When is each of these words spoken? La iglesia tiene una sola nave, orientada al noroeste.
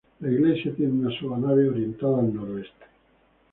La 0.21 0.31
iglesia 0.31 0.73
tiene 0.73 0.93
una 1.05 1.15
sola 1.19 1.37
nave, 1.37 1.69
orientada 1.69 2.17
al 2.21 2.33
noroeste. 2.33 2.85